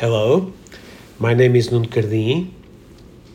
[0.00, 0.50] Hello,
[1.18, 2.52] my name is Nuno Cardim,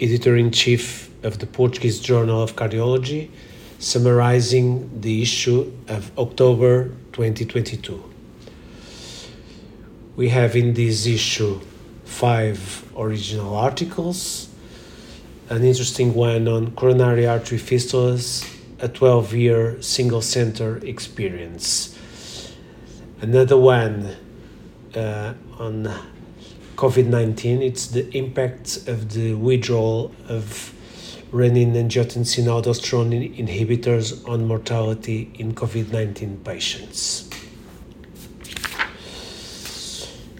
[0.01, 3.29] editor in chief of the Portuguese Journal of Cardiology,
[3.77, 8.03] summarizing the issue of October 2022.
[10.15, 11.61] We have in this issue
[12.03, 14.49] five original articles,
[15.49, 18.43] an interesting one on coronary artery fistulas,
[18.79, 21.95] a 12 year single center experience,
[23.21, 24.15] another one
[24.95, 25.93] uh, on
[26.75, 30.73] COVID 19, it's the impact of the withdrawal of
[31.31, 37.29] renin angiotensin aldosterone inhibitors on mortality in COVID 19 patients.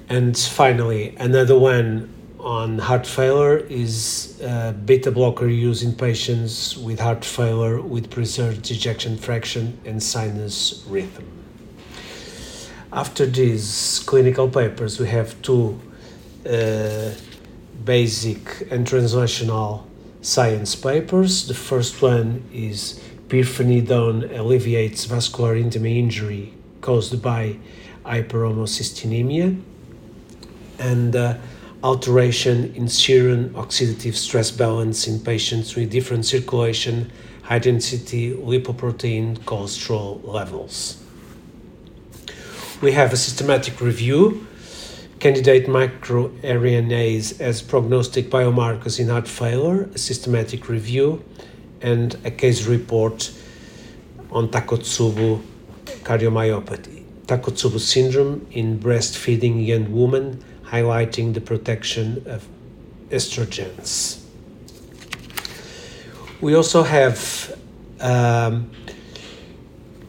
[0.09, 6.99] And finally, another one on heart failure is uh, beta blocker use in patients with
[6.99, 11.25] heart failure with preserved ejection fraction and sinus rhythm.
[12.93, 15.79] After these clinical papers, we have two
[17.83, 19.83] basic and translational
[20.21, 21.47] science papers.
[21.47, 27.57] The first one is pirfenidone alleviates vascular intima injury caused by
[28.05, 29.59] hyperhomocysteinemia
[30.77, 31.37] and uh,
[31.83, 37.11] alteration in serum oxidative stress balance in patients with different circulation,
[37.43, 41.01] high density lipoprotein cholesterol levels.
[42.81, 44.47] We have a systematic review,
[45.19, 51.23] candidate microRNAs as prognostic biomarkers in heart failure, a systematic review,
[51.81, 53.31] and a case report
[54.31, 55.41] on Takotsubo
[56.03, 62.47] cardiomyopathy, Takotsubo syndrome in breastfeeding young women highlighting the protection of
[63.09, 64.21] estrogens.
[66.41, 67.57] We also have
[67.99, 68.69] um,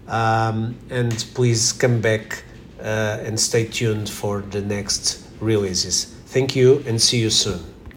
[0.08, 2.44] um, and please come back
[2.79, 6.06] uh, and stay tuned for the next releases.
[6.28, 7.59] Thank you and see you soon.